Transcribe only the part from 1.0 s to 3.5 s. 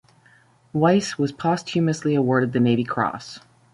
was posthumously awarded the Navy Cross.